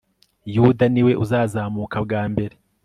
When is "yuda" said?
0.55-0.83